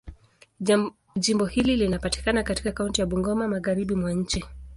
[1.15, 4.43] Jimbo hili linapatikana katika kaunti ya Bungoma, Magharibi mwa nchi.